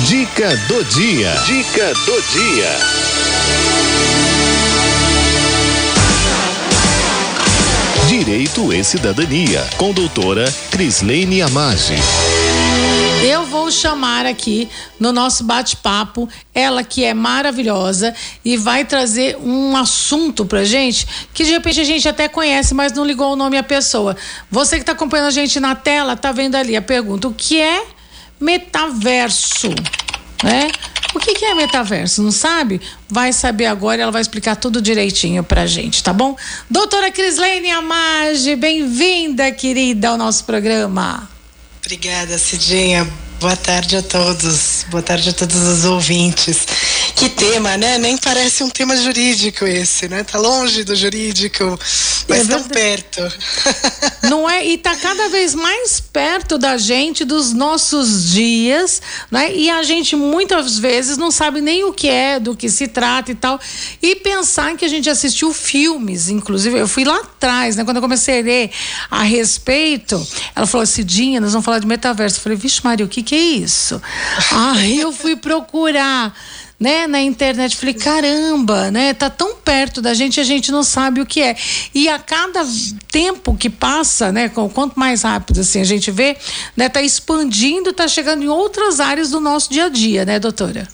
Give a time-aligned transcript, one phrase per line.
[0.00, 1.30] Dica do dia.
[1.46, 2.78] Dica do dia.
[8.08, 11.94] Direito e Cidadania, com doutora Crislene Amage.
[13.22, 14.68] Eu vou chamar aqui
[14.98, 18.14] no nosso bate-papo ela que é maravilhosa
[18.44, 22.92] e vai trazer um assunto pra gente que de repente a gente até conhece, mas
[22.92, 24.16] não ligou o nome à pessoa.
[24.50, 27.60] Você que está acompanhando a gente na tela, tá vendo ali a pergunta: o que
[27.60, 27.84] é
[28.42, 29.70] metaverso?
[30.42, 30.68] Né?
[31.14, 32.22] O que, é metaverso?
[32.22, 32.80] Não sabe?
[33.08, 36.36] Vai saber agora e ela vai explicar tudo direitinho pra gente, tá bom?
[36.68, 41.28] Doutora Crislene Amage, bem-vinda, querida, ao nosso programa.
[41.84, 43.06] Obrigada, Cidinha.
[43.38, 44.86] Boa tarde a todos.
[44.88, 46.66] Boa tarde a todos os ouvintes.
[47.22, 47.98] Que tema, né?
[47.98, 50.24] Nem parece um tema jurídico esse, né?
[50.24, 51.78] Tá longe do jurídico,
[52.28, 53.20] mas é tão perto.
[54.28, 54.66] Não é?
[54.66, 59.54] E tá cada vez mais perto da gente, dos nossos dias, né?
[59.54, 63.30] E a gente muitas vezes não sabe nem o que é, do que se trata
[63.30, 63.60] e tal.
[64.02, 67.84] E pensar que a gente assistiu filmes, inclusive, eu fui lá atrás, né?
[67.84, 68.70] Quando eu comecei a ler
[69.08, 72.38] a respeito, ela falou assim, Dinha, nós vamos falar de metaverso.
[72.38, 74.02] Eu falei, vixe Maria, o que que é isso?
[74.50, 76.34] Aí eu fui procurar
[76.82, 77.76] né, na internet.
[77.76, 79.14] Falei, caramba, né?
[79.14, 81.56] Tá tão perto da gente, a gente não sabe o que é.
[81.94, 82.66] E a cada
[83.10, 86.36] tempo que passa, né, quanto mais rápido assim a gente vê,
[86.76, 90.88] né, tá expandindo, tá chegando em outras áreas do nosso dia a dia, né, doutora?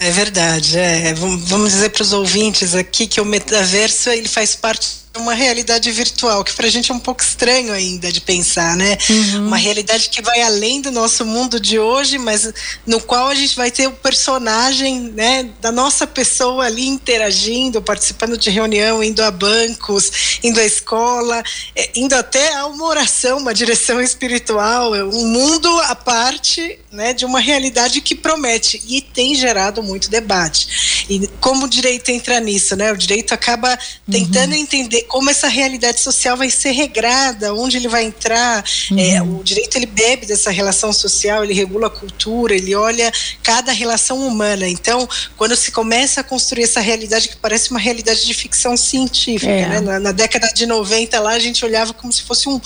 [0.00, 1.14] É verdade, é.
[1.14, 6.44] Vamos dizer para os ouvintes aqui que o metaverso ele faz parte uma realidade virtual,
[6.44, 8.96] que pra gente é um pouco estranho ainda de pensar, né?
[9.08, 9.46] Uhum.
[9.46, 12.52] Uma realidade que vai além do nosso mundo de hoje, mas
[12.86, 18.36] no qual a gente vai ter o personagem, né, da nossa pessoa ali interagindo, participando
[18.36, 21.42] de reunião, indo a bancos, indo à escola,
[21.74, 27.12] é, indo até a uma oração, uma direção espiritual, é um mundo à parte, né,
[27.12, 31.04] de uma realidade que promete e tem gerado muito debate.
[31.08, 32.92] E como o direito entra nisso, né?
[32.92, 33.78] O direito acaba
[34.10, 34.58] tentando uhum.
[34.58, 38.64] entender como essa realidade social vai ser regrada, onde ele vai entrar.
[38.90, 38.98] Uhum.
[38.98, 43.72] É, o direito ele bebe dessa relação social, ele regula a cultura, ele olha cada
[43.72, 44.68] relação humana.
[44.68, 49.50] Então, quando se começa a construir essa realidade que parece uma realidade de ficção científica,
[49.50, 49.68] é.
[49.68, 49.80] né?
[49.80, 52.60] na, na, década de 90 lá a gente olhava como se fosse um,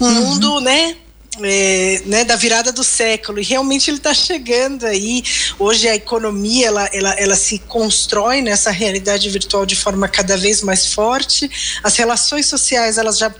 [0.00, 0.12] um uhum.
[0.12, 0.96] mundo, né?
[1.42, 3.38] É, né, da virada do século.
[3.38, 5.22] E realmente ele está chegando aí.
[5.58, 10.62] Hoje a economia ela, ela, ela se constrói nessa realidade virtual de forma cada vez
[10.62, 11.50] mais forte.
[11.82, 13.32] As relações sociais elas já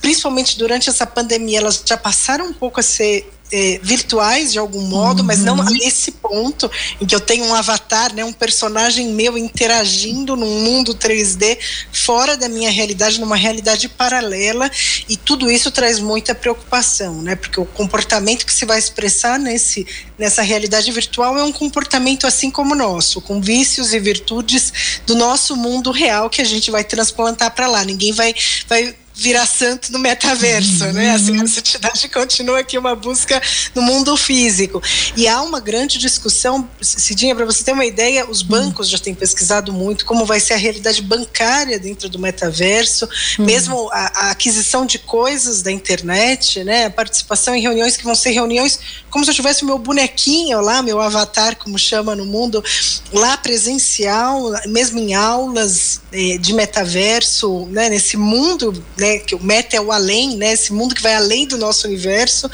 [0.00, 4.82] principalmente durante essa pandemia elas já passaram um pouco a ser é, virtuais de algum
[4.82, 5.26] modo, uhum.
[5.26, 5.76] mas não a uhum.
[5.82, 10.94] esse ponto em que eu tenho um avatar, né, um personagem meu interagindo num mundo
[10.94, 11.58] 3D
[11.92, 14.70] fora da minha realidade, numa realidade paralela,
[15.08, 17.34] e tudo isso traz muita preocupação, né?
[17.36, 19.86] Porque o comportamento que se vai expressar nesse
[20.18, 25.14] nessa realidade virtual é um comportamento assim como o nosso, com vícios e virtudes do
[25.14, 27.84] nosso mundo real que a gente vai transplantar para lá.
[27.84, 28.34] Ninguém vai
[28.68, 30.92] vai virar santo no metaverso, uhum.
[30.94, 31.10] né?
[31.10, 33.40] A santidade continua aqui uma busca
[33.74, 34.82] no mundo físico.
[35.14, 38.92] E há uma grande discussão, Cidinha, para você ter uma ideia, os bancos uhum.
[38.92, 43.06] já têm pesquisado muito como vai ser a realidade bancária dentro do metaverso,
[43.38, 43.44] uhum.
[43.44, 46.86] mesmo a, a, aquisição de coisas da internet, né?
[46.86, 48.78] A participação em reuniões que vão ser reuniões
[49.10, 52.64] como se eu tivesse o meu bonequinho lá, meu avatar, como chama no mundo,
[53.12, 57.90] lá presencial, mesmo em aulas eh, de metaverso, né?
[57.90, 59.09] Nesse mundo, né?
[59.10, 61.86] Né, que o meta é o além, né, esse mundo que vai além do nosso
[61.86, 62.48] universo,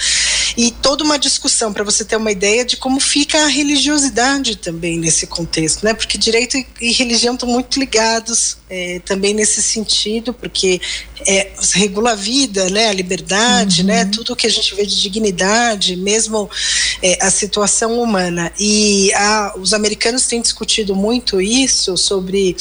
[0.56, 4.98] e toda uma discussão para você ter uma ideia de como fica a religiosidade também
[4.98, 10.80] nesse contexto, né, porque direito e religião estão muito ligados é, também nesse sentido, porque
[11.26, 14.04] é, regula a vida, né, a liberdade, né, uhum.
[14.04, 16.48] né, tudo que a gente vê de dignidade, mesmo
[17.02, 18.52] é, a situação humana.
[18.58, 22.56] E a, os americanos têm discutido muito isso sobre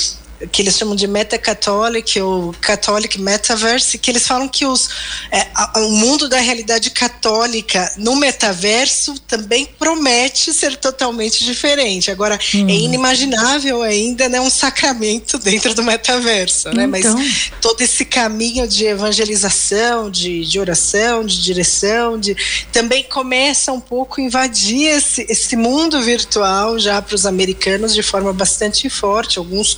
[0.52, 4.90] que eles chamam de meta-catholic ou catholic metaverse, que eles falam que os,
[5.32, 12.12] é, a, o mundo da realidade católica no metaverso também promete ser totalmente diferente.
[12.12, 12.70] Agora, é hum.
[12.70, 16.84] é inimaginável ainda né, um sacramento dentro do metaverso, né?
[16.84, 17.16] Então.
[17.16, 22.36] Mas todo esse caminho de evangelização, de, de oração, de direção, de,
[22.72, 28.04] também começa um pouco a invadir esse, esse mundo virtual já para os americanos de
[28.04, 29.38] forma bastante forte.
[29.38, 29.78] Alguns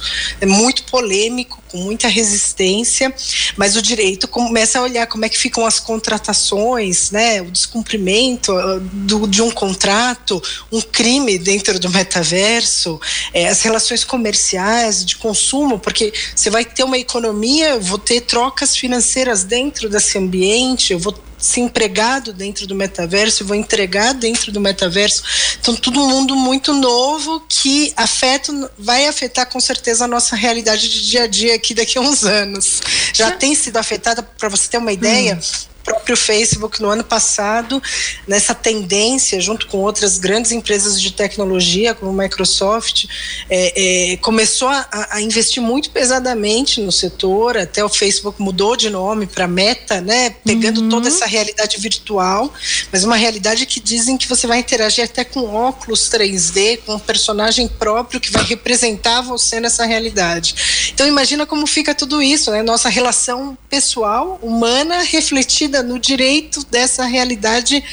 [0.57, 3.13] muito polêmico, com muita resistência,
[3.55, 8.51] mas o direito começa a olhar como é que ficam as contratações, né, o descumprimento
[8.51, 12.99] uh, do, de um contrato, um crime dentro do metaverso,
[13.33, 18.21] é, as relações comerciais, de consumo, porque você vai ter uma economia, eu vou ter
[18.21, 24.51] trocas financeiras dentro desse ambiente, eu vou ser empregado dentro do metaverso, vou entregar dentro
[24.51, 25.23] do metaverso.
[25.59, 31.07] Então, todo mundo muito novo que afeta, vai afetar com certeza a nossa realidade de
[31.07, 32.81] dia a dia aqui daqui a uns anos.
[33.13, 33.31] Já, Já...
[33.35, 35.35] tem sido afetada, para você ter uma ideia.
[35.35, 37.81] Hum próprio Facebook no ano passado,
[38.27, 43.05] nessa tendência, junto com outras grandes empresas de tecnologia, como Microsoft,
[43.49, 47.57] é, é, começou a, a, investir muito pesadamente no setor.
[47.57, 50.31] Até o Facebook mudou de nome para Meta, né?
[50.43, 50.89] Pegando uhum.
[50.89, 52.53] toda essa realidade virtual,
[52.91, 56.99] mas uma realidade que dizem que você vai interagir até com óculos 3D, com um
[56.99, 60.91] personagem próprio que vai representar você nessa realidade.
[60.93, 62.61] Então imagina como fica tudo isso, né?
[62.61, 67.83] Nossa relação pessoal, humana, refletida no direito dessa realidade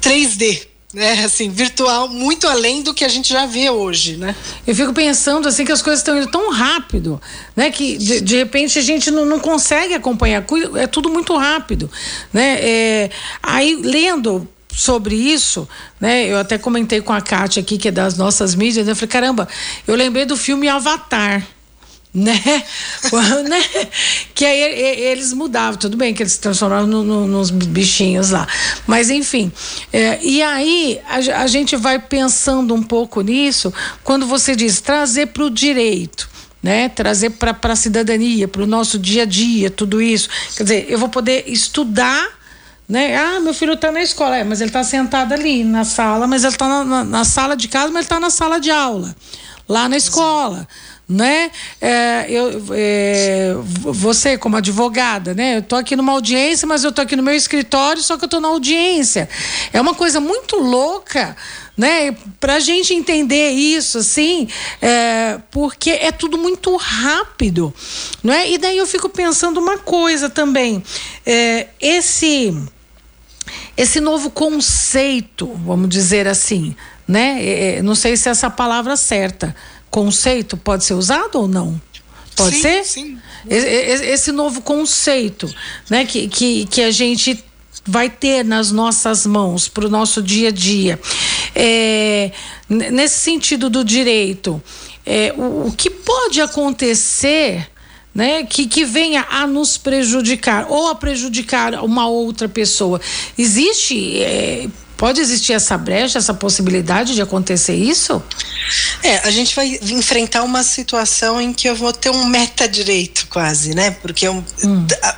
[0.00, 4.34] 3D, né, assim, virtual, muito além do que a gente já vê hoje, né?
[4.66, 7.20] Eu fico pensando assim que as coisas estão indo tão rápido,
[7.54, 10.44] né, que de, de repente a gente não, não, consegue acompanhar,
[10.76, 11.90] é tudo muito rápido,
[12.32, 12.58] né?
[12.60, 13.10] É,
[13.42, 15.68] aí lendo sobre isso,
[16.00, 16.24] né?
[16.26, 18.92] Eu até comentei com a Kátia aqui, que é das nossas mídias, né?
[18.92, 19.48] eu falei, caramba,
[19.86, 21.44] eu lembrei do filme Avatar
[22.12, 22.34] né?
[23.48, 23.62] né?
[24.34, 28.46] Que aí eles mudavam, tudo bem que eles se transformavam no, no, nos bichinhos lá.
[28.86, 29.52] Mas enfim,
[29.92, 33.72] é, e aí a, a, gente vai pensando um pouco nisso
[34.02, 36.28] quando você diz trazer para o direito.
[36.60, 40.28] Né, trazer para a cidadania, para o nosso dia a dia, tudo isso.
[40.56, 42.36] Quer dizer, eu vou poder estudar
[42.88, 43.16] né?
[43.16, 46.42] Ah, meu filho está na escola, é, mas ele está sentado ali na sala, mas
[46.42, 49.14] ele está na, na, na, sala de casa, mas ele está na sala de aula,
[49.68, 50.66] lá na escola
[51.08, 51.50] né?
[51.80, 55.56] É, eu, é, você como advogada, né?
[55.56, 58.28] Eu tô aqui numa audiência, mas eu tô aqui no meu escritório, só que eu
[58.28, 59.28] tô na audiência.
[59.72, 61.34] É uma coisa muito louca,
[61.76, 62.14] né?
[62.38, 64.48] Pra gente entender isso, assim,
[64.82, 67.72] é, porque é tudo muito rápido,
[68.22, 68.50] não é?
[68.50, 70.82] E daí eu fico pensando uma coisa também,
[71.24, 72.54] é, esse
[73.78, 76.76] esse novo conceito, vamos dizer assim,
[77.06, 77.38] né?
[77.40, 79.54] É, é, não sei se é essa palavra certa
[79.90, 81.80] conceito pode ser usado ou não?
[82.36, 82.84] Pode sim, ser?
[82.84, 83.18] Sim.
[83.48, 85.52] Esse novo conceito,
[85.90, 87.44] né, que, que, que a gente
[87.84, 91.00] vai ter nas nossas mãos para o nosso dia a dia.
[91.54, 92.30] É,
[92.68, 94.62] nesse sentido do direito,
[95.04, 97.68] é, o, o, que pode acontecer
[98.14, 103.00] né, que, que venha a nos prejudicar ou a prejudicar uma outra pessoa?
[103.36, 104.20] Existe.
[104.20, 104.68] É,
[104.98, 108.20] pode existir essa brecha, essa possibilidade de acontecer isso?
[109.02, 113.74] É, a gente vai enfrentar uma situação em que eu vou ter um metadireito quase,
[113.74, 113.92] né?
[113.92, 114.44] Porque hum.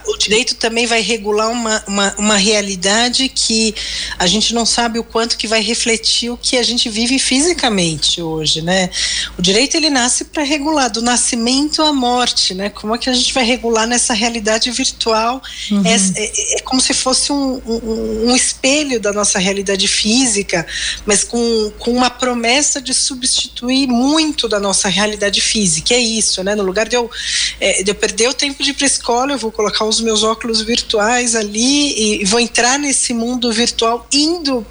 [0.07, 3.75] o direito também vai regular uma, uma, uma, realidade que
[4.19, 8.21] a gente não sabe o quanto que vai refletir o que a gente vive fisicamente
[8.21, 8.91] hoje, né?
[9.39, 12.69] O direito ele nasce para regular do nascimento à morte, né?
[12.69, 15.43] Como é que a gente vai regular nessa realidade virtual?
[15.71, 15.83] Uhum.
[15.87, 20.67] É, é, é, como se fosse um, um, um espelho da nossa realidade física,
[21.05, 25.95] mas com, com uma promessa de substituir muito da nossa realidade física.
[25.95, 26.55] É isso, né?
[26.55, 27.11] No lugar de eu,
[27.61, 30.23] é, de eu perder o tempo de ir para escola, eu vou colocar os meus
[30.23, 34.67] óculos virtuais ali e, e vou entrar nesse mundo virtual indo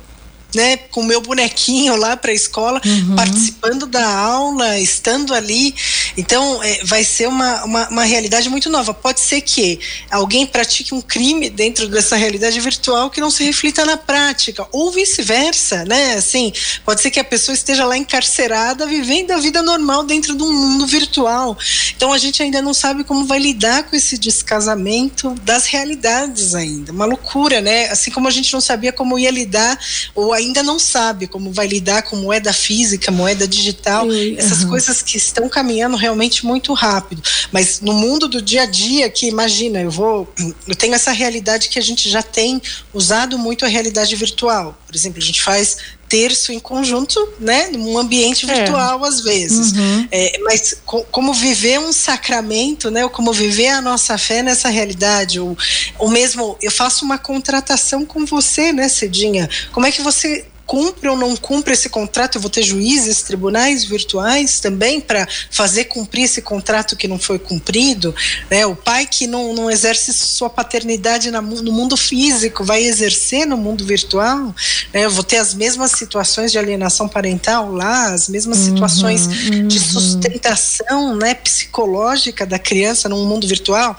[0.53, 3.15] né, com o meu bonequinho lá para a escola, uhum.
[3.15, 5.75] participando da aula, estando ali.
[6.17, 8.93] Então, é, vai ser uma, uma, uma, realidade muito nova.
[8.93, 9.79] Pode ser que
[10.09, 14.91] alguém pratique um crime dentro dessa realidade virtual que não se reflita na prática, ou
[14.91, 16.15] vice-versa, né?
[16.15, 16.51] Assim,
[16.83, 20.51] pode ser que a pessoa esteja lá encarcerada, vivendo a vida normal dentro de um
[20.51, 21.57] mundo virtual.
[21.95, 26.91] Então, a gente ainda não sabe como vai lidar com esse descasamento das realidades ainda.
[26.91, 27.89] Uma loucura, né?
[27.89, 29.77] Assim como a gente não sabia como ia lidar
[30.15, 35.17] ou ainda não sabe como vai lidar com moeda física, moeda digital, essas coisas que
[35.17, 37.21] estão caminhando realmente muito rápido.
[37.51, 40.31] Mas no mundo do dia a dia, que imagina, eu vou,
[40.67, 42.61] eu tenho essa realidade que a gente já tem
[42.93, 44.79] usado muito a realidade virtual.
[44.85, 45.77] Por exemplo, a gente faz
[46.09, 48.53] terço em conjunto, né, num ambiente é.
[48.53, 49.07] virtual é.
[49.07, 49.71] às vezes.
[49.71, 50.07] Uhum.
[50.11, 54.69] É, mas co como viver um sacramento, né, ou como viver a nossa fé nessa
[54.69, 55.55] realidade, ou,
[55.99, 59.47] ou mesmo eu faço uma contratação com você, né, Cedinha?
[59.71, 63.83] Como é que você cumpre ou não cumpre esse contrato, eu vou ter juízes, tribunais
[63.83, 68.13] virtuais também para fazer cumprir esse contrato que não foi cumprido.
[68.51, 68.67] Né?
[68.67, 73.57] O pai que não, não exerce sua paternidade na, no mundo físico vai exercer no
[73.57, 74.53] mundo virtual.
[74.93, 75.05] Né?
[75.05, 79.67] Eu vou ter as mesmas situações de alienação parental lá, as mesmas uhum, situações uhum.
[79.67, 83.97] de sustentação né, psicológica da criança no mundo virtual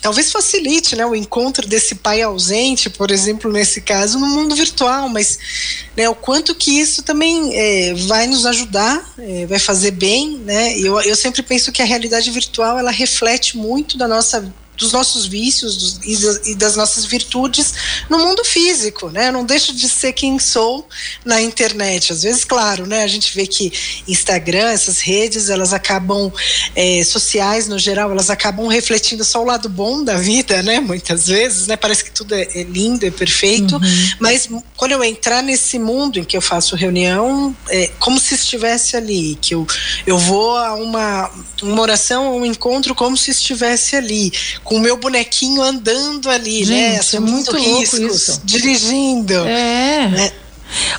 [0.00, 5.08] talvez facilite né, o encontro desse pai ausente, por exemplo, nesse caso, no mundo virtual,
[5.08, 5.38] mas
[5.96, 10.78] né, o quanto que isso também é, vai nos ajudar, é, vai fazer bem, né?
[10.78, 15.26] Eu, eu sempre penso que a realidade virtual ela reflete muito da nossa dos nossos
[15.26, 17.74] vícios dos, e, das, e, das, nossas virtudes
[18.08, 19.28] no mundo físico, né?
[19.28, 20.88] Eu não deixo de ser quem sou
[21.24, 22.12] na internet.
[22.12, 23.04] Às vezes, claro, né?
[23.04, 23.70] A gente vê que
[24.08, 26.32] Instagram, essas redes, elas acabam
[26.74, 30.80] é, sociais no geral, elas acabam refletindo só o lado bom da vida, né?
[30.80, 31.76] Muitas vezes, né?
[31.76, 34.10] Parece que tudo é, é lindo, é perfeito, uhum.
[34.18, 38.96] mas quando eu entrar nesse mundo em que eu faço reunião, é como se estivesse
[38.96, 39.66] ali, que eu,
[40.06, 41.30] eu vou a uma,
[41.62, 44.32] uma oração, um encontro como se estivesse ali,
[44.70, 47.02] com o meu bonequinho andando ali, né?
[47.02, 47.26] Gente, né?
[47.26, 49.34] É muito riscos, dirigindo.
[49.34, 50.08] É.
[50.08, 50.32] Né?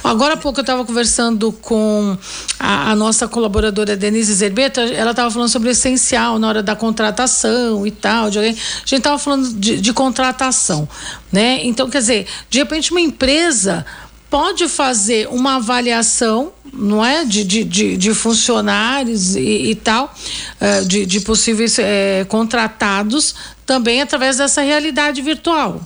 [0.04, 2.18] Agora há pouco eu estava conversando com
[2.60, 6.76] a, a, nossa colaboradora Denise Zerbeta, ela estava falando sobre o essencial na hora da
[6.76, 8.30] contratação e tal.
[8.30, 8.52] De alguém.
[8.52, 10.86] A gente estava falando de, de contratação,
[11.32, 11.62] né?
[11.64, 13.86] Então, quer dizer, de repente uma empresa
[14.32, 20.16] pode fazer uma avaliação, não é, de, de, de, de funcionários e, e tal,
[20.62, 23.36] uh, de, de possíveis uh, contratados,
[23.72, 25.82] também através dessa realidade virtual.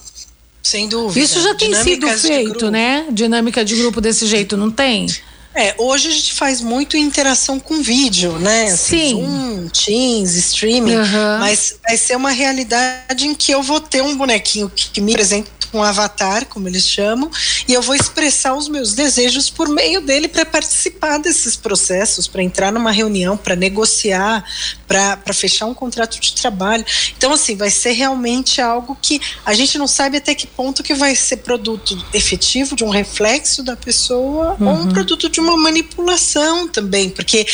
[0.64, 1.24] Sem dúvida.
[1.24, 3.06] Isso já tem Dinâmicas sido feito, né?
[3.12, 5.06] Dinâmica de grupo desse jeito, não tem?
[5.56, 8.66] É, hoje a gente faz muito interação com vídeo, né?
[8.66, 9.26] Assim, Sim.
[9.26, 11.40] Zoom, Teams, streaming, uhum.
[11.40, 15.50] mas vai ser uma realidade em que eu vou ter um bonequinho que, me apresenta
[15.74, 17.30] um avatar, como eles chamam,
[17.68, 22.42] e eu vou expressar os meus desejos por meio dele para participar desses processos, para
[22.42, 24.44] entrar numa reunião, para negociar,
[24.88, 26.86] para fechar um contrato de trabalho.
[27.18, 30.94] Então, assim, vai ser realmente algo que a gente não sabe até que ponto que
[30.94, 34.68] vai ser produto efetivo de um reflexo da pessoa uhum.
[34.68, 34.90] ou um uhum.
[34.90, 37.46] produto de uma manipulação também, porque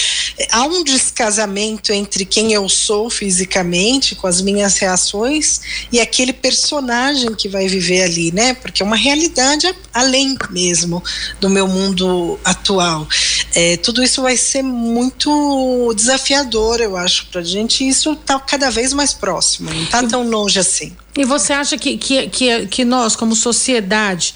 [0.51, 7.33] há um descasamento entre quem eu sou fisicamente, com as minhas reações, e aquele personagem
[7.35, 8.53] que vai viver ali, né?
[8.53, 11.03] Porque é uma realidade além mesmo
[11.39, 13.07] do meu mundo atual.
[13.53, 18.39] É, tudo isso vai ser muito desafiador, eu acho, para a gente, e isso está
[18.39, 20.95] cada vez mais próximo, não está tão longe assim.
[21.17, 24.33] E você acha que, que, que, que nós, como sociedade,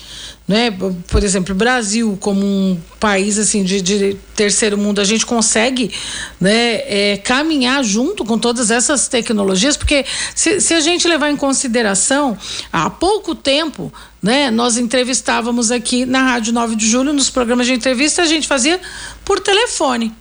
[0.48, 0.72] né?
[1.08, 5.91] Por exemplo, o Brasil como um país assim de, de terceiro mundo, a gente consegue,
[6.39, 10.05] né, é, caminhar junto com todas essas tecnologias, porque
[10.36, 12.38] se, se a gente levar em consideração,
[12.72, 13.91] há pouco tempo,
[14.22, 18.48] né, nós entrevistávamos aqui na Rádio 9 de Julho, nos programas de entrevista, a gente
[18.48, 18.79] fazia
[19.24, 20.13] por telefone,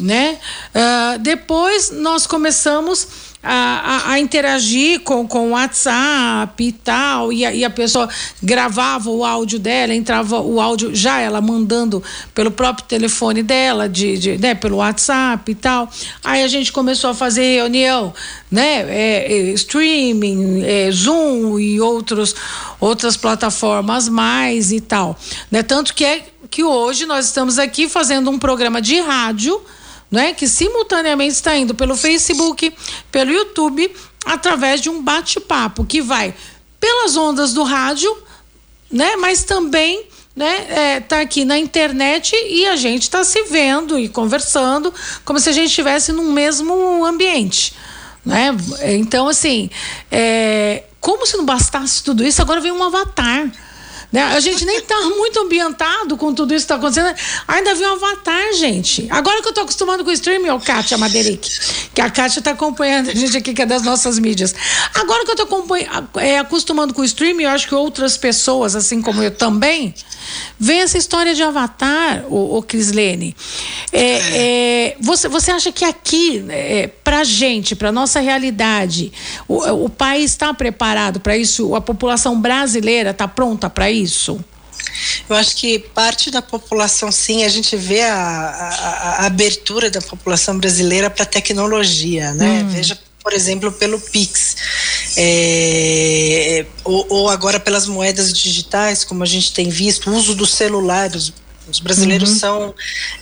[0.00, 0.38] né?
[0.74, 3.06] Uh, depois nós começamos
[3.42, 8.08] a, a, a, interagir com, com o WhatsApp e tal, e a, e a pessoa
[8.40, 12.02] gravava o áudio dela, entrava o áudio já ela mandando
[12.34, 15.90] pelo próprio telefone dela, de, de né, pelo WhatsApp e tal.
[16.22, 18.14] Aí a gente começou a fazer reunião,
[18.50, 22.34] né, é, é, streaming, é, Zoom e outros,
[22.78, 25.18] outras plataformas mais e tal.
[25.50, 25.64] Né?
[25.64, 29.60] Tanto que é que hoje nós estamos aqui fazendo um programa de rádio
[30.12, 32.72] né, que simultaneamente está indo pelo Facebook,
[33.10, 33.90] pelo YouTube,
[34.26, 36.34] através de um bate-papo que vai
[36.78, 38.14] pelas ondas do rádio,
[38.90, 40.04] né, mas também
[40.36, 44.92] né, é, tá aqui na internet e a gente está se vendo e conversando
[45.24, 47.74] como se a gente estivesse no mesmo ambiente.
[48.24, 48.54] Né?
[48.82, 49.70] Então, assim,
[50.10, 53.50] é, como se não bastasse tudo isso, agora vem um avatar.
[54.12, 54.22] Né?
[54.22, 57.16] A gente nem está muito ambientado com tudo isso que está acontecendo.
[57.48, 59.06] Ainda vi um avatar, gente.
[59.10, 61.50] Agora que eu estou acostumando com o streaming, o Kátia Maderic,
[61.94, 64.54] que a Kátia está acompanhando a gente aqui, que é das nossas mídias.
[64.94, 65.76] Agora que eu estou
[66.20, 69.94] é, acostumando com o streaming, eu acho que outras pessoas, assim como eu também,
[70.58, 73.34] vê essa história de avatar, o, o Crislene.
[73.92, 74.02] É,
[74.92, 79.12] é, você, você acha que aqui, é, para gente, para nossa realidade,
[79.48, 81.74] o, o país está preparado para isso?
[81.74, 84.42] A população brasileira está pronta para isso?
[85.28, 90.00] Eu acho que parte da população, sim, a gente vê a, a, a abertura da
[90.00, 92.62] população brasileira para a tecnologia, né?
[92.62, 92.68] Hum.
[92.68, 94.56] Veja, por exemplo, pelo Pix.
[95.16, 100.54] É, ou, ou, agora pelas moedas digitais, como a gente tem visto, o uso dos
[100.54, 101.32] celulares,
[101.72, 102.38] os brasileiros uhum.
[102.38, 102.74] são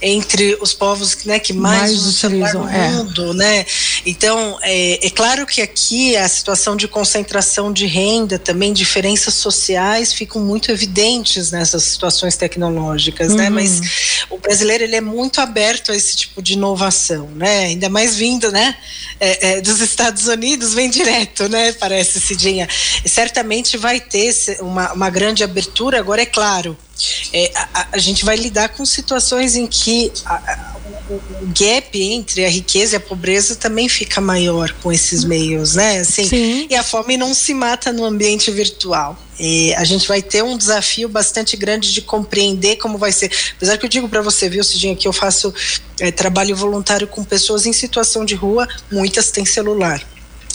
[0.02, 2.90] entre os povos né, que mais, mais celular no é.
[2.90, 3.64] mundo, né?
[4.04, 10.12] Então, é, é, claro que aqui a situação de concentração de renda, também diferenças sociais
[10.12, 13.48] ficam muito evidentes nessas situações tecnológicas, né?
[13.48, 13.54] uhum.
[13.54, 13.62] né?
[13.62, 17.66] Mas o brasileiro ele é muito aberto a esse tipo de inovação, né?
[17.66, 18.76] Ainda mais vindo, né?
[19.20, 21.72] É, é dos Estados Unidos, vem direto, né?
[21.72, 22.68] Parece, Cidinha.
[23.04, 25.98] E certamente vai ter uma, uma grande abertura.
[25.98, 26.76] Agora, é claro,
[27.32, 30.76] é, a, a, gente vai lidar com situações em que a, a,
[31.10, 36.00] o, gap entre a riqueza e a pobreza também fica maior com esses meios, né?
[36.00, 36.66] Assim, Sim.
[36.70, 39.18] E a fome não se mata no ambiente virtual.
[39.38, 43.32] E a gente vai ter um desafio bastante grande de compreender como vai ser.
[43.56, 45.52] Apesar que eu digo para você, viu, Cidinha, que eu faço
[45.98, 50.06] é, trabalho voluntário com pessoas em situação de rua, muitas têm celular.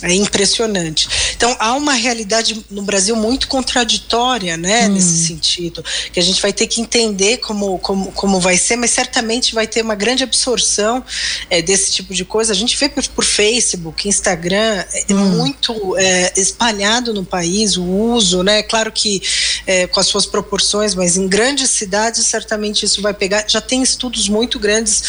[0.02, 1.08] É impressionante.
[1.36, 4.94] Então há uma realidade no Brasil muito contraditória, né, hum.
[4.94, 8.92] nesse sentido, que a gente vai ter que entender como, como, como vai ser, mas
[8.92, 11.04] certamente vai ter uma grande absorção
[11.50, 12.52] é, desse tipo de coisa.
[12.52, 15.38] A gente vê por, por Facebook, Instagram, é hum.
[15.38, 18.64] muito é, espalhado no país o uso, né?
[18.64, 19.22] Claro que
[19.66, 23.46] é, com as suas proporções, mas em grandes cidades certamente isso vai pegar.
[23.48, 25.04] Já tem estudos muito grandes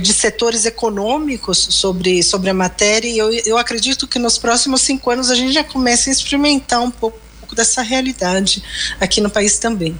[0.00, 5.10] de setores econômicos sobre, sobre a matéria e eu, eu acredito que nos próximos cinco
[5.10, 7.20] anos a gente já começa a experimentar um pouco
[7.54, 8.62] dessa realidade
[8.98, 9.98] aqui no país também.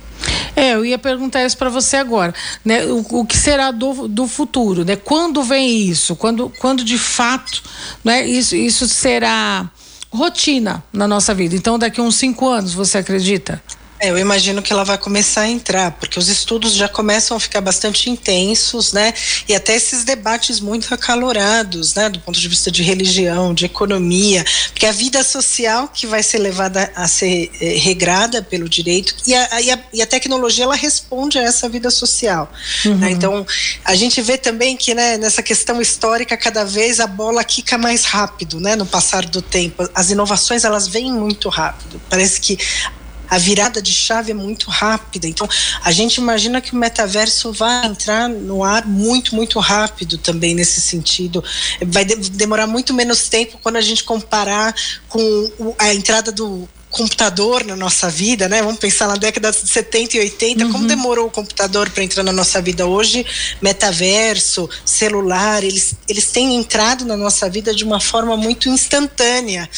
[0.57, 2.35] É, eu ia perguntar isso para você agora,
[2.65, 2.87] né?
[2.87, 4.97] O, o, que será do, do futuro, né?
[4.97, 6.17] Quando vem isso?
[6.17, 7.63] Quando, quando de fato,
[8.03, 8.27] né?
[8.27, 9.71] Isso, isso será
[10.11, 11.55] rotina na nossa vida.
[11.55, 13.63] Então, daqui uns cinco anos, você acredita?
[14.03, 17.41] É, eu imagino que ela vai começar a entrar, porque os estudos já começam a
[17.41, 19.15] ficar bastante intensos, né?
[19.49, 22.09] E até esses debates muito acalorados, né?
[22.09, 26.39] Do ponto de vista de religião, de economia, porque a vida social que vai ser
[26.39, 30.75] levada a ser é, regrada pelo direito e a, e, a, e a, tecnologia ela
[30.75, 32.53] responde a essa vida social.
[32.85, 32.97] Uhum.
[32.97, 33.13] Né?
[33.13, 33.47] Então,
[33.85, 38.05] a gente vê também que né, nessa questão histórica, cada vez a bola quica mais
[38.05, 38.75] rápido, né?
[38.75, 39.89] No passar do tempo.
[39.95, 42.03] As inovações elas vêm muito rápido.
[42.11, 42.59] Parece que
[43.33, 45.27] a virada de chave é muito rápida.
[45.27, 45.49] Então,
[45.83, 50.83] a gente imagina que o metaverso vai entrar no ar muito, muito rápido também nesse
[50.83, 51.43] sentido.
[51.87, 54.75] Vai de demorar muito menos tempo quando a gente comparar
[55.09, 58.63] com a entrada do computador na nossa vida, né?
[58.63, 60.73] Vamos pensar na década de 70 e 80, uhum.
[60.73, 63.25] como demorou o computador para entrar na nossa vida hoje?
[63.63, 69.69] Metaverso, celular, eles, eles têm entrado na nossa vida de uma forma muito instantânea.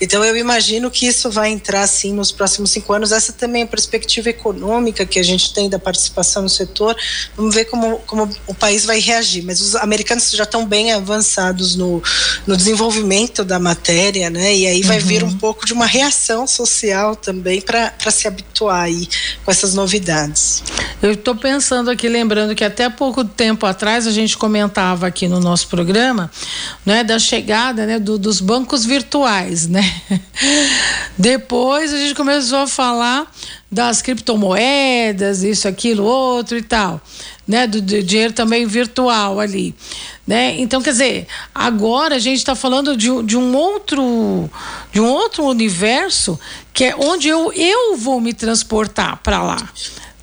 [0.00, 3.12] Então eu imagino que isso vai entrar sim nos próximos cinco anos.
[3.12, 6.96] Essa também é a perspectiva econômica que a gente tem da participação no setor.
[7.36, 9.44] Vamos ver como, como o país vai reagir.
[9.44, 12.02] Mas os americanos já estão bem avançados no,
[12.44, 14.52] no desenvolvimento da matéria, né?
[14.56, 15.06] E aí vai uhum.
[15.06, 19.08] vir um pouco de uma reação social social também para se habituar aí
[19.44, 20.62] com essas novidades.
[21.02, 25.40] Eu estou pensando aqui, lembrando que até pouco tempo atrás a gente comentava aqui no
[25.40, 26.30] nosso programa,
[26.84, 29.82] né, da chegada, né, do, dos bancos virtuais, né?
[31.18, 33.30] Depois a gente começou a falar
[33.70, 37.00] das criptomoedas, isso, aquilo, outro e tal,
[37.46, 37.66] né?
[37.66, 39.74] Do, do dinheiro também virtual ali,
[40.26, 40.56] né?
[40.58, 44.50] Então, quer dizer, agora a gente está falando de, de um outro
[44.92, 46.38] de um outro universo
[46.72, 49.58] que é onde eu, eu vou me transportar para lá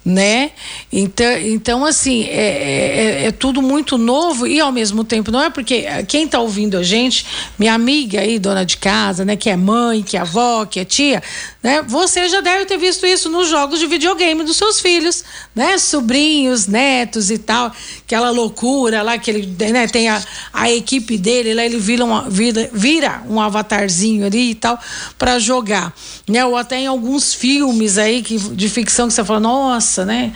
[0.03, 0.51] né?
[0.91, 5.49] Então, então assim, é, é, é, tudo muito novo e ao mesmo tempo não é
[5.49, 7.25] porque quem está ouvindo a gente,
[7.57, 10.85] minha amiga aí, dona de casa, né, que é mãe, que é avó, que é
[10.85, 11.21] tia,
[11.61, 11.83] né?
[11.87, 15.77] Você já deve ter visto isso nos jogos de videogame dos seus filhos, né?
[15.77, 17.71] Sobrinhos, netos e tal,
[18.03, 22.27] aquela loucura lá que ele né, tem a, a equipe dele, lá ele vira, uma,
[22.27, 24.79] vira, vira um avatarzinho ali e tal
[25.19, 25.93] para jogar,
[26.27, 26.43] né?
[26.43, 30.33] Ou até em alguns filmes aí que, de ficção que você fala, nossa, né?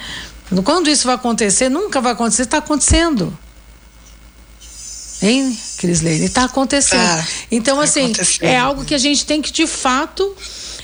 [0.63, 3.35] Quando isso vai acontecer, nunca vai acontecer, está acontecendo.
[5.21, 6.25] Hein, Crislene?
[6.25, 6.99] Está acontecendo.
[6.99, 10.35] Ah, então, tá assim, é algo que a gente tem que, de fato,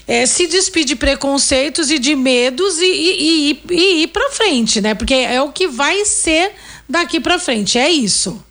[0.07, 4.81] é, se despedir de preconceitos e de medos e, e, e, e ir para frente,
[4.81, 4.95] né?
[4.95, 6.53] Porque é o que vai ser
[6.89, 8.43] daqui para frente, é isso.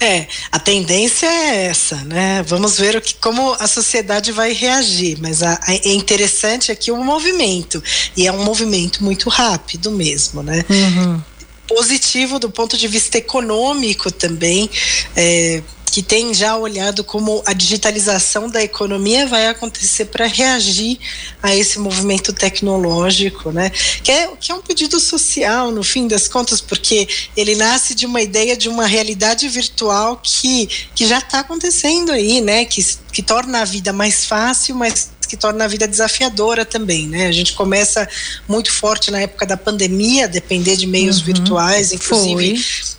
[0.00, 2.42] É, a tendência é essa, né?
[2.46, 6.90] Vamos ver o que, como a sociedade vai reagir, mas a, a, é interessante aqui
[6.90, 7.82] o movimento,
[8.16, 10.64] e é um movimento muito rápido mesmo, né?
[10.68, 11.22] Uhum.
[11.66, 14.68] Positivo do ponto de vista econômico também,
[15.16, 15.62] é,
[15.94, 20.98] que tem já olhado como a digitalização da economia vai acontecer para reagir
[21.40, 23.70] a esse movimento tecnológico, né?
[24.02, 28.06] Que é, que é um pedido social, no fim das contas, porque ele nasce de
[28.06, 32.64] uma ideia de uma realidade virtual que, que já está acontecendo aí, né?
[32.64, 37.28] Que, que torna a vida mais fácil, mas que torna a vida desafiadora também, né?
[37.28, 38.08] A gente começa
[38.48, 42.93] muito forte na época da pandemia, depender de meios uhum, virtuais, inclusive foi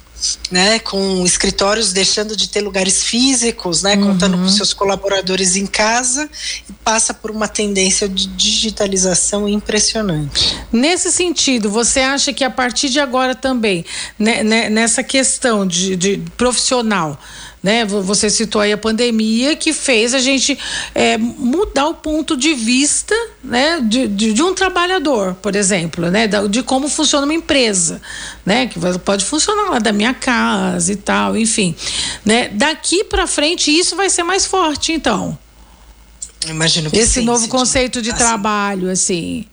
[0.51, 4.11] né, com escritórios deixando de ter lugares físicos, né, uhum.
[4.11, 6.29] contando com seus colaboradores em casa,
[6.69, 10.57] e passa por uma tendência de digitalização impressionante.
[10.71, 13.85] Nesse sentido, você acha que a partir de agora também,
[14.17, 17.19] né, né, nessa questão de, de profissional,
[17.65, 17.83] né?
[17.83, 20.55] Você citou aí a pandemia que fez a gente
[20.93, 23.81] é, mudar o ponto de vista, né?
[23.81, 26.27] De, de, de, um trabalhador, por exemplo, né?
[26.27, 27.99] De como funciona uma empresa,
[28.45, 28.67] né?
[28.67, 31.75] Que pode funcionar lá da minha casa e tal, enfim,
[32.23, 32.49] né?
[32.49, 35.35] Daqui para frente isso vai ser mais forte, então.
[36.47, 38.19] Imagino que esse sim, novo conceito de assim.
[38.19, 39.47] trabalho, assim.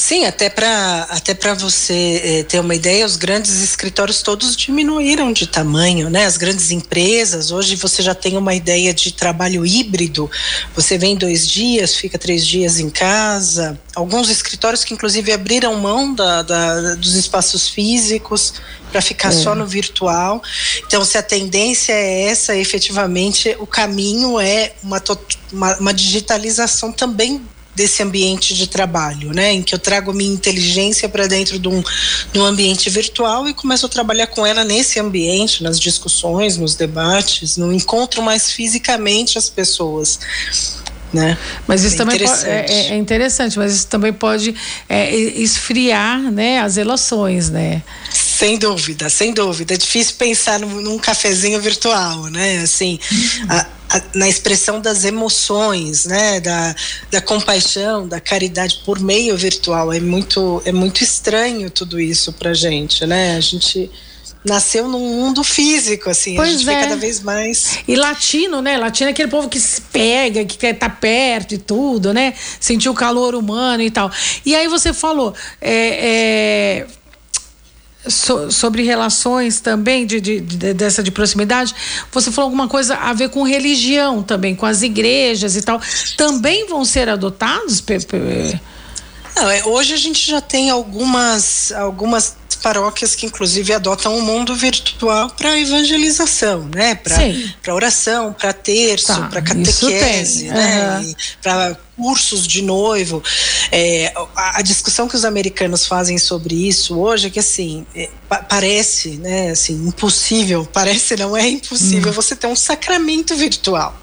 [0.00, 5.44] Sim, até para até você eh, ter uma ideia, os grandes escritórios todos diminuíram de
[5.44, 6.24] tamanho, né?
[6.24, 10.30] As grandes empresas, hoje você já tem uma ideia de trabalho híbrido.
[10.76, 13.76] Você vem dois dias, fica três dias em casa.
[13.92, 18.54] Alguns escritórios que inclusive abriram mão da, da dos espaços físicos
[18.92, 19.32] para ficar é.
[19.32, 20.40] só no virtual.
[20.86, 25.02] Então, se a tendência é essa, efetivamente o caminho é uma,
[25.52, 27.42] uma, uma digitalização também
[27.78, 29.52] desse ambiente de trabalho, né?
[29.52, 31.80] Em que eu trago minha inteligência para dentro de um,
[32.32, 36.74] de um ambiente virtual e começo a trabalhar com ela nesse ambiente, nas discussões, nos
[36.74, 40.18] debates, no encontro mais fisicamente as pessoas.
[41.12, 41.38] Né?
[41.66, 42.44] Mas isso é também interessante.
[42.44, 44.54] Pode, é, é, interessante, mas isso também pode
[44.88, 47.82] é, esfriar né, as relações, né?
[48.12, 49.74] Sem dúvida, sem dúvida.
[49.74, 52.58] É difícil pensar num, num cafezinho virtual, né?
[52.58, 53.00] Assim,
[53.48, 53.66] a,
[54.14, 56.74] na expressão das emoções, né, da,
[57.10, 59.92] da compaixão, da caridade por meio virtual.
[59.92, 63.36] É muito, é muito estranho tudo isso para gente, né?
[63.36, 63.90] A gente
[64.48, 66.74] nasceu num mundo físico, assim, pois a gente é.
[66.74, 67.78] vê cada vez mais.
[67.86, 68.76] E latino, né?
[68.76, 72.34] Latino é aquele povo que se pega, que quer estar tá perto e tudo, né?
[72.58, 74.10] Sentir o calor humano e tal.
[74.44, 76.86] E aí você falou, é, é
[78.08, 81.74] so, sobre relações também de, de, de, dessa de proximidade,
[82.10, 85.80] você falou alguma coisa a ver com religião também, com as igrejas e tal.
[86.16, 87.82] Também vão ser adotados?
[89.36, 94.22] Não, é, hoje a gente já tem algumas, algumas paróquias que inclusive adotam o um
[94.22, 96.94] mundo virtual para evangelização, né?
[96.94, 100.98] Para oração, para terço, tá, para catequese, né?
[100.98, 101.14] Uhum.
[101.42, 103.22] Para cursos de noivo.
[103.72, 108.08] É, a, a, discussão que os americanos fazem sobre isso hoje é que assim é,
[108.28, 109.50] pa parece, né?
[109.50, 110.68] Assim, impossível.
[110.72, 112.14] Parece não é impossível hum.
[112.14, 113.98] você ter um sacramento virtual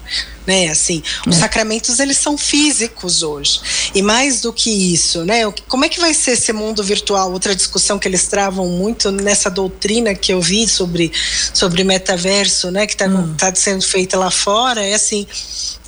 [0.46, 0.68] né?
[0.68, 1.28] Assim, é.
[1.28, 3.60] os sacramentos eles são físicos hoje.
[3.94, 5.50] E mais do que isso, né?
[5.68, 7.32] Como é que vai ser esse mundo virtual?
[7.32, 11.12] Outra discussão que eles travam muito nessa doutrina que eu vi sobre
[11.52, 13.34] sobre metaverso, né, que está hum.
[13.36, 15.26] tá sendo feita lá fora, é assim,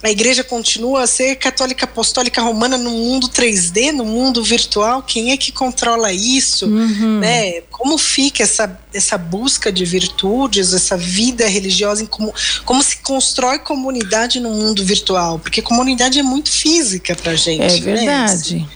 [0.02, 5.32] a igreja continua a ser católica apostólica romana no mundo 3D, no mundo virtual, quem
[5.32, 7.18] é que controla isso, uhum.
[7.18, 7.62] né?
[7.70, 12.32] Como fica essa, essa busca de virtudes, essa vida religiosa, como,
[12.64, 15.38] como se constrói comunidade no mundo virtual?
[15.38, 17.62] Porque comunidade é muito física pra gente.
[17.62, 17.96] É né?
[17.96, 18.56] verdade.
[18.56, 18.68] Né?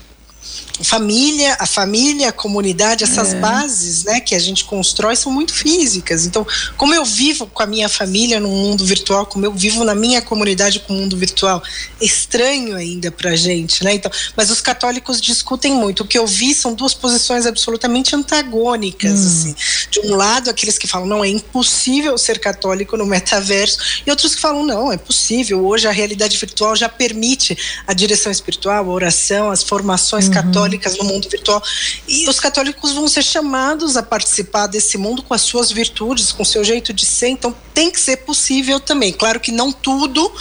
[0.81, 3.39] Família, a família, a comunidade, essas é.
[3.39, 6.25] bases, né, que a gente constrói são muito físicas.
[6.25, 6.45] Então,
[6.77, 10.21] como eu vivo com a minha família no mundo virtual, como eu vivo na minha
[10.21, 11.61] comunidade com o mundo virtual,
[12.01, 13.93] é estranho ainda pra gente, né?
[13.93, 16.01] Então, mas os católicos discutem muito.
[16.03, 19.27] O que eu vi são duas posições absolutamente antagônicas, hum.
[19.27, 19.55] assim.
[19.91, 24.33] De um lado, aqueles que falam, não, é impossível ser católico no metaverso, e outros
[24.33, 25.63] que falam, não, é possível.
[25.65, 27.55] Hoje a realidade virtual já permite
[27.85, 30.33] a direção espiritual, a oração, as formações uhum.
[30.33, 31.61] católicas católicas no mundo virtual.
[32.07, 36.43] E os católicos vão ser chamados a participar desse mundo com as suas virtudes, com
[36.43, 37.29] seu jeito de ser.
[37.29, 39.11] Então tem que ser possível também.
[39.11, 40.31] Claro que não tudo,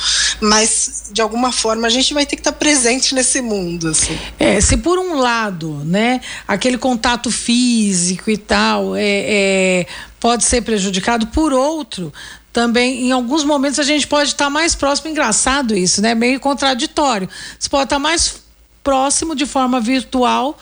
[0.40, 3.88] mas de alguma forma a gente vai ter que estar presente nesse mundo.
[3.88, 4.18] Assim.
[4.38, 9.86] É, se por um lado, né, aquele contato físico e tal, é, é
[10.20, 12.12] pode ser prejudicado, por outro,
[12.52, 16.14] também em alguns momentos a gente pode estar mais próximo, engraçado isso, né?
[16.14, 17.28] Meio contraditório.
[17.58, 18.41] Você pode estar mais
[18.82, 20.56] próximo de forma virtual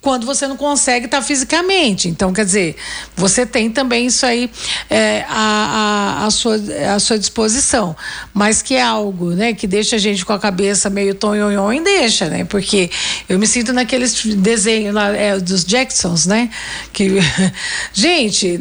[0.00, 2.08] quando você não consegue estar fisicamente.
[2.08, 2.76] Então, quer dizer,
[3.16, 4.50] você tem também isso aí
[4.88, 6.56] é, a, a, sua,
[6.94, 7.96] a sua disposição.
[8.32, 12.28] Mas que é algo, né, que deixa a gente com a cabeça meio tonhonhon, deixa,
[12.28, 12.44] né?
[12.44, 12.90] Porque
[13.28, 16.50] eu me sinto naqueles desenhos lá é, dos Jacksons, né?
[16.92, 17.18] Que,
[17.92, 18.58] gente,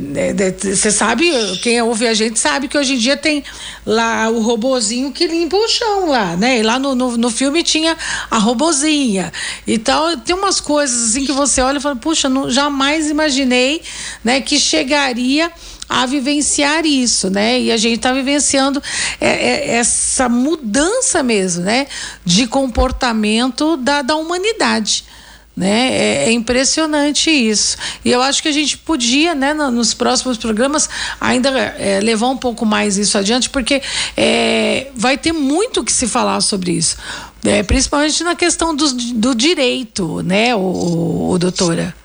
[0.63, 3.43] você é, sabe, quem ouve a gente sabe que hoje em dia tem
[3.86, 6.60] lá o robozinho que limpa o chão lá, né?
[6.60, 7.95] E lá no, no, no filme tinha
[8.30, 9.32] a robozinha.
[9.67, 13.82] Então, tem umas coisas assim que você olha e fala, puxa, não, jamais imaginei,
[14.24, 15.52] né, que chegaria
[15.90, 17.62] a vivenciar isso, né?
[17.62, 18.84] E a gente está vivenciando
[19.22, 21.88] é, é, essa mudança mesmo, né?
[22.26, 25.06] De comportamento da, da humanidade.
[25.56, 25.90] Né?
[25.92, 27.78] É, é, impressionante isso.
[28.06, 30.88] E eu acho que a gente podia, né, nos próximos programas,
[31.20, 33.82] ainda é, levar um pouco mais isso adiante, porque
[34.16, 36.98] é, vai ter muito que se falar sobre isso.
[37.49, 41.95] É, principalmente na questão do, do direito, né, o, o, o doutora?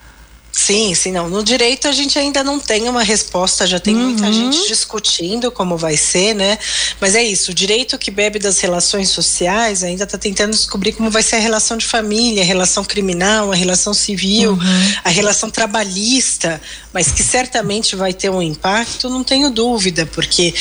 [0.53, 1.27] Sim, sim, não.
[1.27, 4.03] No direito a gente ainda não tem uma resposta, já tem uhum.
[4.03, 6.59] muita gente discutindo como vai ser, né?
[7.01, 11.09] Mas é isso, o direito que bebe das relações sociais ainda está tentando descobrir como
[11.09, 14.93] vai ser a relação de família, a relação criminal, a relação civil, uhum.
[15.03, 16.61] a relação trabalhista,
[16.93, 20.53] mas que certamente vai ter um impacto, não tenho dúvida, porque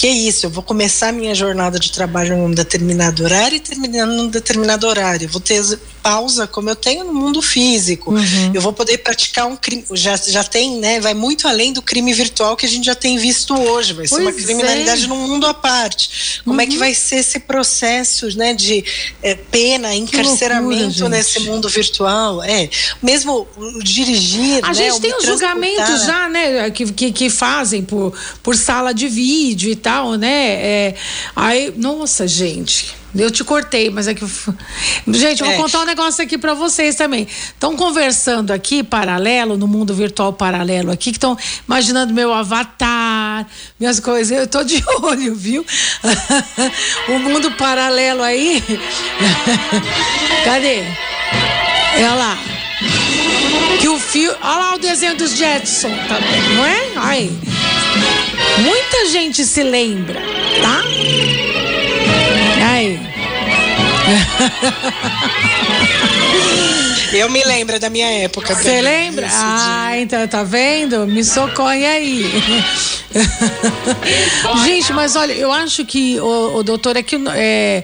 [0.00, 4.06] porque é isso, eu vou começar minha jornada de trabalho num determinado horário e terminar
[4.06, 5.28] num determinado horário.
[5.28, 5.60] Vou ter
[6.02, 8.12] pausa como eu tenho no mundo físico.
[8.12, 8.50] Uhum.
[8.52, 11.00] Eu vou poder praticar um crime, já, já tem, né?
[11.00, 13.92] Vai muito além do crime virtual que a gente já tem visto hoje.
[13.92, 15.06] Vai ser pois uma criminalidade é.
[15.06, 16.40] num mundo à parte.
[16.44, 16.60] Como uhum.
[16.60, 16.78] é que uhum.
[16.78, 18.84] vai ser esse processo, né, de
[19.22, 22.42] é, pena, encarceramento loucura, nesse mundo virtual?
[22.42, 22.68] É,
[23.02, 23.46] mesmo
[23.82, 24.64] dirigir.
[24.64, 28.92] A né, gente tem os julgamentos já, né, que, que, que, fazem por, por sala
[28.92, 30.30] de vídeo e tal, né?
[30.30, 30.94] É,
[31.34, 32.99] aí, nossa, gente.
[33.14, 34.24] Eu te cortei, mas é que.
[35.08, 35.56] Gente, eu vou é.
[35.56, 37.26] contar um negócio aqui para vocês também.
[37.26, 43.46] Estão conversando aqui, paralelo, no mundo virtual paralelo aqui, que estão imaginando meu avatar,
[43.78, 44.38] minhas coisas.
[44.38, 45.66] Eu tô de olho, viu?
[47.08, 48.62] o mundo paralelo aí.
[50.44, 50.84] Cadê?
[51.96, 52.38] Olha lá.
[53.80, 54.30] Que o fio.
[54.40, 56.18] Olha lá o desenho dos Jetson, tá,
[56.54, 56.92] não é?
[56.96, 57.38] Aí.
[58.58, 60.20] Muita gente se lembra,
[60.62, 61.49] tá?
[67.12, 68.54] Eu me lembro da minha época.
[68.54, 69.26] Você lembra?
[69.30, 71.06] Ah, então tá vendo?
[71.06, 72.24] Me socorre aí.
[74.64, 77.82] Gente, mas olha, eu acho que o, o doutor é que é,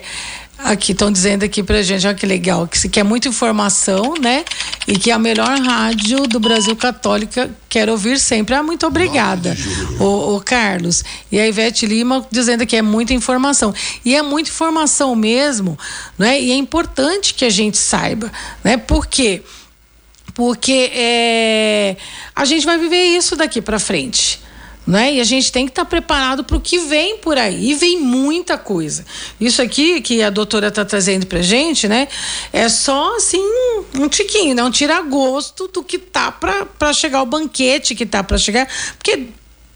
[0.59, 4.43] Aqui estão dizendo aqui pra gente, olha que legal, que se quer muita informação, né?
[4.87, 8.55] E que a melhor rádio do Brasil Católica quer ouvir sempre.
[8.55, 9.55] Ah, muito obrigada,
[9.99, 11.03] o, o, Carlos.
[11.31, 13.73] E a Ivete Lima dizendo que é muita informação.
[14.03, 15.77] E é muita informação mesmo,
[16.17, 16.41] né?
[16.41, 18.31] E é importante que a gente saiba,
[18.63, 18.77] né?
[18.77, 19.43] Por quê?
[20.33, 21.97] Porque é,
[22.35, 24.46] a gente vai viver isso daqui para frente
[24.87, 25.15] né?
[25.15, 27.71] E a gente tem que estar tá preparado para o que vem por aí.
[27.71, 29.05] E vem muita coisa.
[29.39, 32.07] Isso aqui que a doutora está trazendo para gente, né?
[32.53, 33.43] É só assim
[33.93, 34.63] um tiquinho, né?
[34.63, 39.27] Um tira-gosto do que tá para chegar o banquete que tá para chegar, porque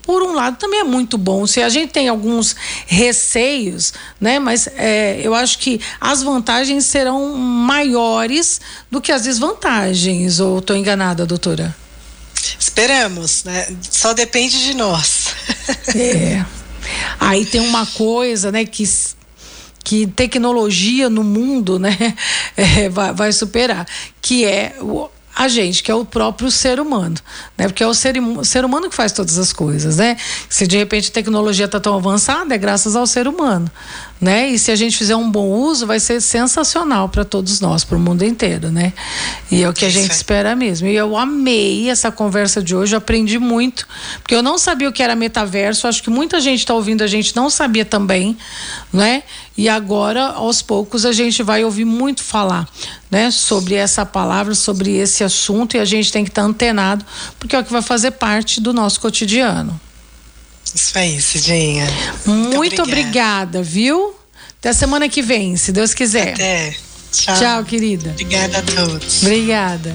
[0.03, 1.45] por um lado também é muito bom.
[1.45, 2.55] Se a gente tem alguns
[2.87, 4.39] receios, né?
[4.39, 10.39] Mas é, eu acho que as vantagens serão maiores do que as desvantagens.
[10.39, 11.80] Ou estou enganada, doutora?
[12.59, 13.67] Esperamos, né?
[13.89, 15.35] Só depende de nós.
[15.95, 16.43] É.
[17.19, 18.83] Aí tem uma coisa, né, que
[19.83, 22.15] que tecnologia no mundo, né,
[22.55, 23.87] é, vai, vai, superar,
[24.21, 27.15] que é o, a gente, que é o próprio ser humano,
[27.57, 27.67] né?
[27.67, 30.17] Porque é o ser, ser humano que faz todas as coisas, né?
[30.49, 33.71] Se de repente a tecnologia está tão avançada, é graças ao ser humano,
[34.21, 34.49] né?
[34.49, 37.97] E se a gente fizer um bom uso, vai ser sensacional para todos nós, para
[37.97, 38.93] o mundo inteiro, né?
[39.49, 40.87] E é o que a gente espera mesmo.
[40.87, 43.87] E eu amei essa conversa de hoje, eu aprendi muito,
[44.21, 47.07] porque eu não sabia o que era metaverso, acho que muita gente está ouvindo, a
[47.07, 48.37] gente não sabia também,
[48.93, 49.23] né?
[49.57, 52.69] E agora, aos poucos, a gente vai ouvir muito falar,
[53.09, 57.03] né, sobre essa palavra, sobre esse assunto, e a gente tem que estar tá antenado,
[57.39, 59.79] porque é o que vai fazer parte do nosso cotidiano.
[60.73, 61.87] Isso aí, Cidinha.
[62.25, 63.59] Muito, Muito obrigada.
[63.59, 64.15] obrigada, viu?
[64.59, 66.33] Até semana que vem, se Deus quiser.
[66.33, 66.75] Até.
[67.11, 67.35] Tchau.
[67.37, 68.11] Tchau, querida.
[68.11, 69.21] Obrigada a todos.
[69.23, 69.89] Obrigada.